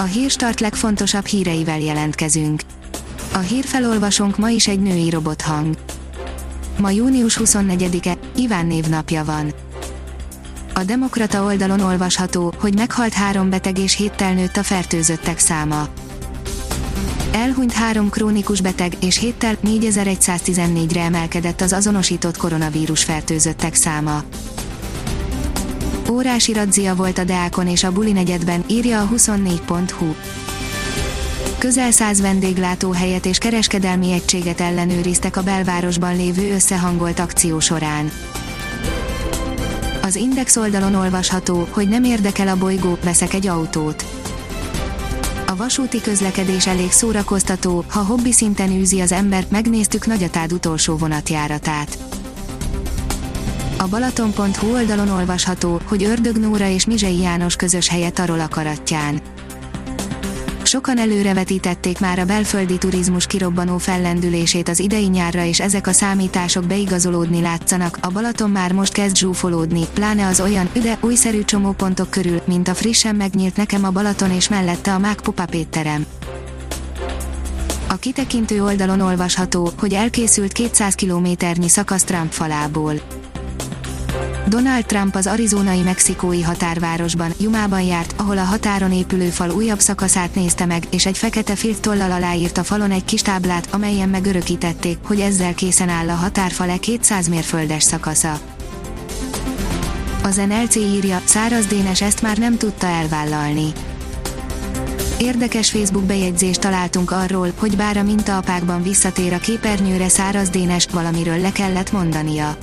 A 0.00 0.04
hírstart 0.04 0.60
legfontosabb 0.60 1.26
híreivel 1.26 1.80
jelentkezünk. 1.80 2.62
A 3.32 3.38
hírfelolvasónk 3.38 4.36
ma 4.36 4.48
is 4.48 4.68
egy 4.68 4.80
női 4.80 5.10
robothang. 5.10 5.76
Ma 6.76 6.90
június 6.90 7.40
24-e, 7.44 8.16
Iván 8.36 8.66
névnapja 8.66 9.24
van. 9.24 9.52
A 10.74 10.84
Demokrata 10.84 11.44
oldalon 11.44 11.80
olvasható, 11.80 12.54
hogy 12.58 12.74
meghalt 12.74 13.12
három 13.12 13.50
beteg 13.50 13.78
és 13.78 13.96
héttel 13.96 14.34
nőtt 14.34 14.56
a 14.56 14.62
fertőzöttek 14.62 15.38
száma. 15.38 15.88
Elhunyt 17.32 17.72
három 17.72 18.08
krónikus 18.08 18.60
beteg, 18.60 18.92
és 19.00 19.18
héttel 19.18 19.56
4114-re 19.66 21.00
emelkedett 21.00 21.60
az 21.60 21.72
azonosított 21.72 22.36
koronavírus 22.36 23.04
fertőzöttek 23.04 23.74
száma. 23.74 24.22
Órási 26.10 26.52
radzia 26.52 26.94
volt 26.94 27.18
a 27.18 27.24
Deákon 27.24 27.66
és 27.68 27.84
a 27.84 27.92
Buli 27.92 28.12
negyedben, 28.12 28.64
írja 28.66 29.00
a 29.00 29.08
24.hu. 29.08 30.14
Közel 31.58 31.90
száz 31.90 32.20
vendéglátóhelyet 32.20 33.26
és 33.26 33.38
kereskedelmi 33.38 34.12
egységet 34.12 34.60
ellenőriztek 34.60 35.36
a 35.36 35.42
belvárosban 35.42 36.16
lévő 36.16 36.52
összehangolt 36.52 37.18
akció 37.18 37.60
során. 37.60 38.10
Az 40.02 40.16
Index 40.16 40.56
oldalon 40.56 40.94
olvasható, 40.94 41.68
hogy 41.70 41.88
nem 41.88 42.04
érdekel 42.04 42.48
a 42.48 42.56
bolygó, 42.56 42.98
veszek 43.04 43.34
egy 43.34 43.46
autót. 43.46 44.04
A 45.46 45.56
vasúti 45.56 46.00
közlekedés 46.00 46.66
elég 46.66 46.92
szórakoztató, 46.92 47.84
ha 47.88 48.00
hobbi 48.00 48.32
szinten 48.32 48.70
űzi 48.70 49.00
az 49.00 49.12
ember, 49.12 49.44
megnéztük 49.48 50.06
Nagyatád 50.06 50.52
utolsó 50.52 50.96
vonatjáratát. 50.96 51.98
A 53.80 53.88
Balaton.hu 53.88 54.72
oldalon 54.72 55.08
olvasható, 55.08 55.80
hogy 55.84 56.04
Ördög 56.04 56.36
Nóra 56.36 56.68
és 56.68 56.86
Mizsei 56.86 57.20
János 57.20 57.56
közös 57.56 57.88
helyet 57.88 58.18
arról 58.18 58.40
akaratján. 58.40 59.20
Sokan 60.62 60.98
előrevetítették 60.98 62.00
már 62.00 62.18
a 62.18 62.24
belföldi 62.24 62.78
turizmus 62.78 63.26
kirobbanó 63.26 63.78
fellendülését 63.78 64.68
az 64.68 64.78
idei 64.78 65.06
nyárra 65.06 65.44
és 65.44 65.60
ezek 65.60 65.86
a 65.86 65.92
számítások 65.92 66.64
beigazolódni 66.64 67.40
látszanak, 67.40 67.98
a 68.00 68.08
Balaton 68.08 68.50
már 68.50 68.72
most 68.72 68.92
kezd 68.92 69.16
zsúfolódni, 69.16 69.84
pláne 69.94 70.26
az 70.26 70.40
olyan 70.40 70.68
üde, 70.76 70.98
újszerű 71.00 71.44
csomópontok 71.44 72.10
körül, 72.10 72.40
mint 72.44 72.68
a 72.68 72.74
frissen 72.74 73.16
megnyílt 73.16 73.56
nekem 73.56 73.84
a 73.84 73.90
Balaton 73.90 74.30
és 74.30 74.48
mellette 74.48 74.94
a 74.94 74.98
Mák 74.98 75.20
Pupa 75.20 75.46
Pétterem. 75.46 76.06
A 77.88 77.94
kitekintő 77.94 78.62
oldalon 78.62 79.00
olvasható, 79.00 79.70
hogy 79.78 79.92
elkészült 79.92 80.52
200 80.52 80.94
kilométernyi 80.94 81.68
szakasz 81.68 82.04
Trump 82.04 82.32
falából. 82.32 83.17
Donald 84.48 84.86
Trump 84.86 85.14
az 85.14 85.26
arizonai 85.26 85.80
mexikói 85.80 86.42
határvárosban, 86.42 87.32
Jumában 87.40 87.80
járt, 87.80 88.14
ahol 88.16 88.38
a 88.38 88.42
határon 88.42 88.92
épülő 88.92 89.28
fal 89.28 89.50
újabb 89.50 89.78
szakaszát 89.78 90.34
nézte 90.34 90.66
meg, 90.66 90.84
és 90.90 91.06
egy 91.06 91.18
fekete 91.18 91.54
filttollal 91.54 92.10
aláírt 92.10 92.58
a 92.58 92.64
falon 92.64 92.90
egy 92.90 93.04
kis 93.04 93.22
táblát, 93.22 93.68
amelyen 93.70 94.08
megörökítették, 94.08 94.98
hogy 95.02 95.20
ezzel 95.20 95.54
készen 95.54 95.88
áll 95.88 96.08
a 96.08 96.14
határfale 96.14 96.76
200 96.76 97.28
mérföldes 97.28 97.82
szakasza. 97.82 98.40
Az 100.22 100.36
NLC 100.36 100.74
írja, 100.74 101.20
Száraz 101.24 101.66
Dénes 101.66 102.02
ezt 102.02 102.22
már 102.22 102.38
nem 102.38 102.56
tudta 102.56 102.86
elvállalni. 102.86 103.72
Érdekes 105.18 105.70
Facebook 105.70 106.04
bejegyzést 106.04 106.60
találtunk 106.60 107.10
arról, 107.10 107.52
hogy 107.58 107.76
bár 107.76 107.96
a 107.96 108.02
mintaapákban 108.02 108.82
visszatér 108.82 109.32
a 109.32 109.38
képernyőre 109.38 110.08
Száraz 110.08 110.48
Dénes, 110.48 110.86
valamiről 110.92 111.40
le 111.40 111.52
kellett 111.52 111.92
mondania 111.92 112.56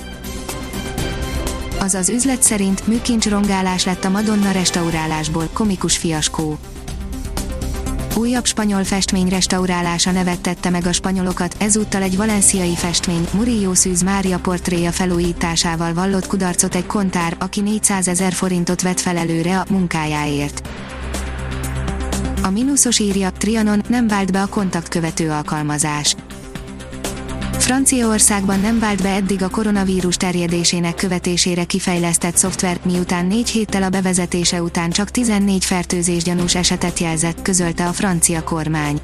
az 1.86 1.94
az 1.94 2.08
üzlet 2.08 2.42
szerint 2.42 2.86
műkincs 2.86 3.28
rongálás 3.28 3.84
lett 3.84 4.04
a 4.04 4.08
Madonna 4.08 4.50
restaurálásból, 4.50 5.48
komikus 5.52 5.96
fiaskó. 5.96 6.58
Újabb 8.16 8.44
spanyol 8.44 8.84
festmény 8.84 9.28
restaurálása 9.28 10.10
nevettette 10.10 10.70
meg 10.70 10.86
a 10.86 10.92
spanyolokat, 10.92 11.56
ezúttal 11.58 12.02
egy 12.02 12.16
valenciai 12.16 12.76
festmény, 12.76 13.28
Murillo 13.32 13.74
Szűz 13.74 14.02
Mária 14.02 14.38
portréja 14.38 14.92
felújításával 14.92 15.94
vallott 15.94 16.26
kudarcot 16.26 16.74
egy 16.74 16.86
kontár, 16.86 17.36
aki 17.38 17.60
400 17.60 18.08
ezer 18.08 18.32
forintot 18.32 18.82
vett 18.82 19.00
fel 19.00 19.16
előre 19.16 19.58
a 19.58 19.66
munkájáért. 19.70 20.68
A 22.42 22.50
mínuszos 22.50 22.98
írja, 22.98 23.30
Trianon 23.30 23.82
nem 23.88 24.08
vált 24.08 24.32
be 24.32 24.42
a 24.42 24.46
kontaktkövető 24.46 25.30
alkalmazás. 25.30 26.16
Franciaországban 27.66 28.60
nem 28.60 28.78
vált 28.78 29.02
be 29.02 29.08
eddig 29.08 29.42
a 29.42 29.48
koronavírus 29.48 30.16
terjedésének 30.16 30.94
követésére 30.94 31.64
kifejlesztett 31.64 32.36
szoftver, 32.36 32.78
miután 32.84 33.26
négy 33.26 33.48
héttel 33.48 33.82
a 33.82 33.88
bevezetése 33.88 34.62
után 34.62 34.90
csak 34.90 35.10
14 35.10 35.64
fertőzés 35.64 36.22
gyanús 36.22 36.54
esetet 36.54 36.98
jelzett, 36.98 37.42
közölte 37.42 37.86
a 37.86 37.92
francia 37.92 38.44
kormány. 38.44 39.00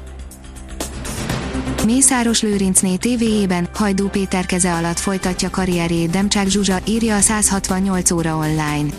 Mészáros 1.85 2.41
Lőrincné 2.41 2.95
TV-ében 2.95 3.69
Hajdú 3.73 4.07
Péter 4.09 4.45
keze 4.45 4.73
alatt 4.73 4.99
folytatja 4.99 5.49
karrierjét 5.49 6.09
Demcsák 6.09 6.47
Zsuzsa, 6.47 6.79
írja 6.85 7.15
a 7.15 7.21
168 7.21 8.11
óra 8.11 8.35
online. 8.35 8.89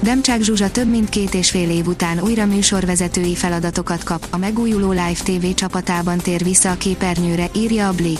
Demcsák 0.00 0.40
Zsuzsa 0.40 0.70
több 0.70 0.88
mint 0.88 1.08
két 1.08 1.34
és 1.34 1.50
fél 1.50 1.70
év 1.70 1.86
után 1.86 2.20
újra 2.20 2.46
műsorvezetői 2.46 3.34
feladatokat 3.34 4.04
kap, 4.04 4.26
a 4.30 4.36
megújuló 4.36 4.90
Live 4.90 5.12
TV 5.12 5.54
csapatában 5.54 6.18
tér 6.18 6.42
vissza 6.44 6.70
a 6.70 6.76
képernyőre, 6.76 7.50
írja 7.54 7.88
a 7.88 7.92
Blik. 7.92 8.18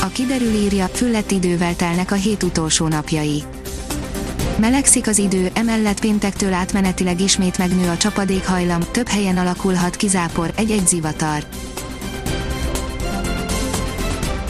A 0.00 0.06
kiderül 0.06 0.52
írja, 0.52 0.86
füllett 0.86 1.30
idővel 1.30 1.76
telnek 1.76 2.10
a 2.10 2.14
hét 2.14 2.42
utolsó 2.42 2.88
napjai. 2.88 3.42
Melegszik 4.56 5.06
az 5.06 5.18
idő, 5.18 5.50
emellett 5.54 6.00
péntektől 6.00 6.52
átmenetileg 6.52 7.20
ismét 7.20 7.58
megnő 7.58 7.88
a 7.88 7.96
csapadékhajlam, 7.96 8.80
több 8.90 9.08
helyen 9.08 9.36
alakulhat 9.36 9.96
kizápor, 9.96 10.52
egy-egy 10.56 10.86
zivatar. 10.86 11.44